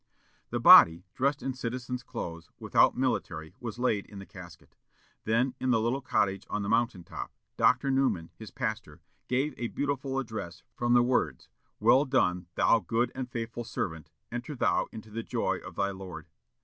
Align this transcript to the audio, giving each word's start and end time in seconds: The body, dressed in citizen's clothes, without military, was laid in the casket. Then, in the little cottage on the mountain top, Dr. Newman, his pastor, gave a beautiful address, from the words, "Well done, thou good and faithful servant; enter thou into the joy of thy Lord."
The 0.49 0.59
body, 0.59 1.05
dressed 1.13 1.43
in 1.43 1.53
citizen's 1.53 2.01
clothes, 2.01 2.49
without 2.57 2.97
military, 2.97 3.53
was 3.59 3.77
laid 3.77 4.07
in 4.07 4.17
the 4.17 4.25
casket. 4.25 4.75
Then, 5.25 5.53
in 5.59 5.69
the 5.69 5.79
little 5.79 6.01
cottage 6.01 6.43
on 6.49 6.63
the 6.63 6.69
mountain 6.69 7.03
top, 7.03 7.31
Dr. 7.55 7.91
Newman, 7.91 8.31
his 8.35 8.49
pastor, 8.49 9.01
gave 9.27 9.53
a 9.59 9.67
beautiful 9.67 10.17
address, 10.17 10.63
from 10.73 10.95
the 10.95 11.03
words, 11.03 11.49
"Well 11.79 12.05
done, 12.05 12.47
thou 12.55 12.79
good 12.79 13.11
and 13.13 13.29
faithful 13.29 13.63
servant; 13.63 14.09
enter 14.31 14.55
thou 14.55 14.87
into 14.91 15.11
the 15.11 15.21
joy 15.21 15.57
of 15.59 15.75
thy 15.75 15.91
Lord." 15.91 16.29